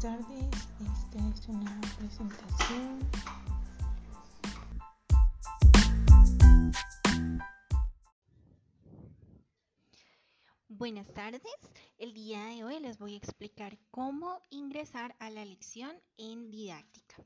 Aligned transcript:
tardes, 0.00 0.48
esta 0.80 1.18
es 1.28 1.48
una 1.48 1.78
presentación. 1.98 3.00
Buenas 10.68 11.12
tardes, 11.12 11.42
el 11.98 12.14
día 12.14 12.46
de 12.46 12.64
hoy 12.64 12.80
les 12.80 12.96
voy 12.96 13.12
a 13.12 13.18
explicar 13.18 13.78
cómo 13.90 14.40
ingresar 14.48 15.14
a 15.18 15.28
la 15.28 15.44
lección 15.44 15.94
en 16.16 16.50
didáctica. 16.50 17.22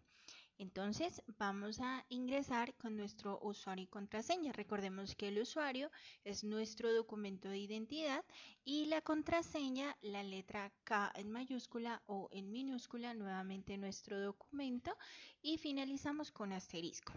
Entonces 0.76 1.22
vamos 1.38 1.80
a 1.80 2.04
ingresar 2.08 2.74
con 2.74 2.96
nuestro 2.96 3.38
usuario 3.42 3.84
y 3.84 3.86
contraseña. 3.86 4.50
Recordemos 4.50 5.14
que 5.14 5.28
el 5.28 5.38
usuario 5.38 5.88
es 6.24 6.42
nuestro 6.42 6.92
documento 6.92 7.48
de 7.48 7.58
identidad 7.58 8.24
y 8.64 8.86
la 8.86 9.00
contraseña, 9.00 9.96
la 10.02 10.24
letra 10.24 10.72
K 10.82 11.12
en 11.14 11.30
mayúscula 11.30 12.02
o 12.06 12.28
en 12.32 12.50
minúscula, 12.50 13.14
nuevamente 13.14 13.78
nuestro 13.78 14.20
documento 14.20 14.96
y 15.42 15.58
finalizamos 15.58 16.32
con 16.32 16.52
asterisco. 16.52 17.12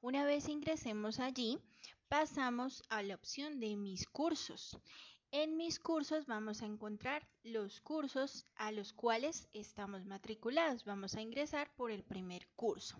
Una 0.00 0.24
vez 0.24 0.48
ingresemos 0.48 1.20
allí, 1.20 1.60
pasamos 2.08 2.82
a 2.88 3.04
la 3.04 3.14
opción 3.14 3.60
de 3.60 3.76
mis 3.76 4.08
cursos. 4.08 4.76
En 5.38 5.58
mis 5.58 5.78
cursos 5.78 6.24
vamos 6.24 6.62
a 6.62 6.64
encontrar 6.64 7.28
los 7.42 7.82
cursos 7.82 8.46
a 8.54 8.72
los 8.72 8.94
cuales 8.94 9.50
estamos 9.52 10.06
matriculados. 10.06 10.86
Vamos 10.86 11.14
a 11.14 11.20
ingresar 11.20 11.70
por 11.76 11.90
el 11.90 12.02
primer 12.04 12.48
curso. 12.56 12.96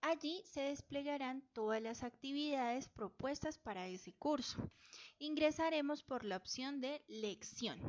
Allí 0.00 0.40
se 0.44 0.60
desplegarán 0.60 1.42
todas 1.54 1.82
las 1.82 2.04
actividades 2.04 2.88
propuestas 2.88 3.58
para 3.58 3.88
ese 3.88 4.12
curso. 4.12 4.70
Ingresaremos 5.18 6.04
por 6.04 6.22
la 6.24 6.36
opción 6.36 6.80
de 6.80 7.02
lección. 7.08 7.80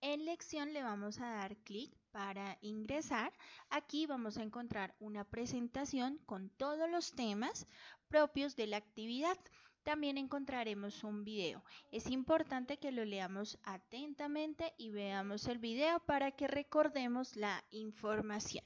En 0.00 0.24
lección 0.24 0.72
le 0.72 0.82
vamos 0.82 1.20
a 1.20 1.30
dar 1.30 1.56
clic 1.58 1.96
para 2.10 2.58
ingresar. 2.60 3.32
Aquí 3.70 4.06
vamos 4.06 4.36
a 4.36 4.42
encontrar 4.42 4.96
una 4.98 5.22
presentación 5.22 6.18
con 6.26 6.50
todos 6.50 6.90
los 6.90 7.12
temas 7.12 7.68
propios 8.08 8.56
de 8.56 8.66
la 8.66 8.78
actividad 8.78 9.38
también 9.86 10.18
encontraremos 10.18 11.04
un 11.04 11.22
video. 11.22 11.62
Es 11.92 12.10
importante 12.10 12.76
que 12.76 12.90
lo 12.90 13.04
leamos 13.04 13.56
atentamente 13.62 14.74
y 14.76 14.90
veamos 14.90 15.46
el 15.46 15.58
video 15.58 16.00
para 16.00 16.32
que 16.32 16.48
recordemos 16.48 17.36
la 17.36 17.64
información. 17.70 18.64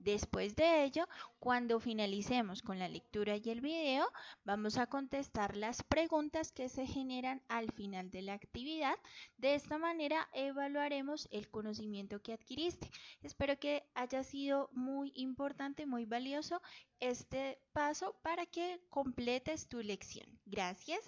Después 0.00 0.56
de 0.56 0.82
ello, 0.82 1.06
cuando 1.38 1.78
finalicemos 1.78 2.62
con 2.62 2.80
la 2.80 2.88
lectura 2.88 3.36
y 3.36 3.50
el 3.50 3.60
video, 3.60 4.08
vamos 4.44 4.78
a 4.78 4.88
contestar 4.88 5.56
las 5.56 5.84
preguntas 5.84 6.50
que 6.50 6.68
se 6.68 6.86
generan 6.86 7.40
al 7.46 7.70
final 7.70 8.10
de 8.10 8.22
la 8.22 8.32
actividad. 8.32 8.96
De 9.36 9.54
esta 9.54 9.78
manera 9.78 10.28
evaluaremos 10.32 11.28
el 11.30 11.48
conocimiento 11.48 12.20
que 12.20 12.32
adquiriste. 12.32 12.90
Espero 13.22 13.60
que 13.60 13.84
haya 13.94 14.24
sido 14.24 14.70
muy 14.72 15.12
importante, 15.14 15.86
muy 15.86 16.04
valioso 16.04 16.60
este 17.00 17.60
paso 17.72 18.16
para 18.22 18.46
que 18.46 18.80
completes 18.90 19.68
tu 19.68 19.80
lección. 19.82 20.26
Gracias. 20.50 21.00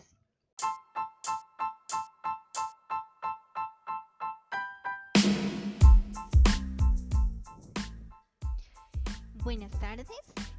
Buenas 9.42 9.70
tardes, 9.80 10.06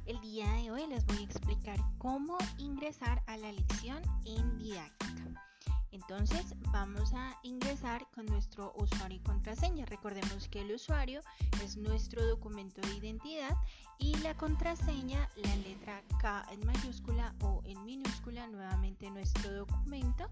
el 0.06 0.20
día 0.20 0.50
de 0.54 0.72
hoy 0.72 0.86
les 0.88 1.06
voy 1.06 1.18
a 1.18 1.24
explicar 1.24 1.78
cómo 1.98 2.36
ingresar 2.58 3.22
a 3.26 3.36
la 3.36 3.52
lección 3.52 4.02
en 4.24 4.58
didáctica. 4.58 5.51
Entonces 5.92 6.54
vamos 6.72 7.12
a 7.14 7.38
ingresar 7.42 8.06
con 8.14 8.26
nuestro 8.26 8.72
usuario 8.76 9.18
y 9.18 9.20
contraseña. 9.20 9.84
Recordemos 9.86 10.48
que 10.48 10.62
el 10.62 10.74
usuario 10.74 11.20
es 11.62 11.76
nuestro 11.76 12.26
documento 12.26 12.80
de 12.80 12.94
identidad 12.94 13.56
y 13.98 14.16
la 14.16 14.34
contraseña, 14.34 15.28
la 15.36 15.56
letra 15.56 16.02
K 16.20 16.46
en 16.50 16.66
mayúscula 16.66 17.34
o 17.42 17.62
en 17.64 17.84
minúscula, 17.84 18.46
nuevamente 18.48 19.10
nuestro 19.10 19.52
documento 19.52 20.28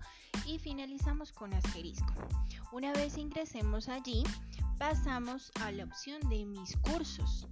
y 0.47 0.59
finalizamos 0.59 1.31
con 1.31 1.53
asterisco. 1.53 2.13
Una 2.73 2.93
vez 2.93 3.19
ingresemos 3.19 3.89
allí, 3.89 4.25
pasamos 4.79 5.53
a 5.61 5.71
la 5.73 5.85
opción 5.85 6.21
de 6.29 6.47
mis 6.47 6.77
cursos. 6.79 7.47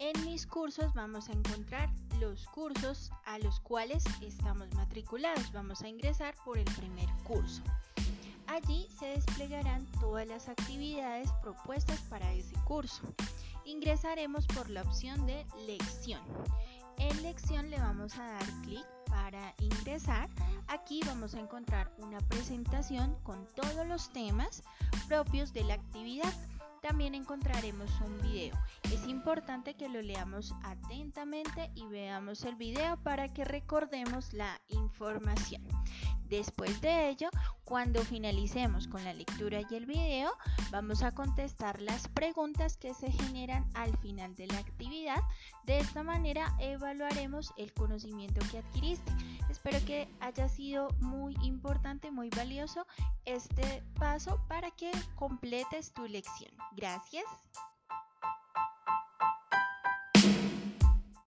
En 0.00 0.24
mis 0.24 0.46
cursos 0.46 0.94
vamos 0.94 1.28
a 1.28 1.32
encontrar 1.32 1.90
los 2.20 2.46
cursos 2.46 3.10
a 3.24 3.36
los 3.40 3.58
cuales 3.58 4.04
estamos 4.22 4.72
matriculados. 4.74 5.50
Vamos 5.50 5.82
a 5.82 5.88
ingresar 5.88 6.36
por 6.44 6.56
el 6.56 6.64
primer 6.76 7.08
curso. 7.24 7.62
Allí 8.46 8.86
se 8.96 9.06
desplegarán 9.06 9.84
todas 10.00 10.24
las 10.28 10.48
actividades 10.48 11.32
propuestas 11.42 12.00
para 12.02 12.32
ese 12.32 12.54
curso. 12.64 13.02
Ingresaremos 13.64 14.46
por 14.46 14.70
la 14.70 14.82
opción 14.82 15.26
de 15.26 15.44
lección. 15.66 16.22
En 16.98 17.20
lección 17.24 17.68
le 17.68 17.80
vamos 17.80 18.16
a 18.18 18.24
dar 18.24 18.46
clic 18.62 18.86
para 19.06 19.52
ingresar. 19.58 20.30
Aquí 20.68 21.00
vamos 21.06 21.34
a 21.34 21.40
encontrar 21.40 21.92
una 21.98 22.18
presentación 22.20 23.16
con 23.24 23.48
todos 23.48 23.84
los 23.84 24.12
temas 24.12 24.62
propios 25.08 25.52
de 25.52 25.64
la 25.64 25.74
actividad 25.74 26.32
también 26.80 27.14
encontraremos 27.14 27.90
un 28.00 28.20
video. 28.22 28.54
Es 28.84 29.06
importante 29.06 29.74
que 29.74 29.88
lo 29.88 30.00
leamos 30.00 30.54
atentamente 30.62 31.70
y 31.74 31.86
veamos 31.86 32.44
el 32.44 32.56
video 32.56 32.96
para 33.02 33.28
que 33.28 33.44
recordemos 33.44 34.32
la 34.32 34.60
información. 34.68 35.62
Después 36.28 36.80
de 36.80 37.08
ello, 37.08 37.28
cuando 37.64 38.02
finalicemos 38.02 38.88
con 38.88 39.04
la 39.04 39.12
lectura 39.12 39.60
y 39.68 39.74
el 39.74 39.86
video, 39.86 40.30
vamos 40.70 41.02
a 41.02 41.12
contestar 41.12 41.80
las 41.80 42.08
preguntas 42.08 42.76
que 42.76 42.94
se 42.94 43.10
generan 43.10 43.68
al 43.74 43.96
final 43.98 44.34
de 44.34 44.46
la 44.46 44.58
actividad. 44.58 45.22
De 45.64 45.78
esta 45.78 46.02
manera 46.02 46.54
evaluaremos 46.58 47.52
el 47.56 47.72
conocimiento 47.72 48.40
que 48.50 48.58
adquiriste. 48.58 49.12
Espero 49.50 49.78
que 49.86 50.08
haya 50.20 50.48
sido 50.48 50.88
muy 51.00 51.34
importante, 51.42 52.10
muy 52.10 52.30
valioso 52.30 52.86
este 53.24 53.82
paso 53.98 54.40
para 54.48 54.70
que 54.70 54.90
completes 55.14 55.92
tu 55.92 56.06
lección. 56.06 56.52
Gracias. 56.76 57.24